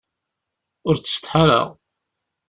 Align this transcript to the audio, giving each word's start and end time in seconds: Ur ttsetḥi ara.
Ur 0.87 0.95
ttsetḥi 0.97 1.33
ara. 1.43 1.61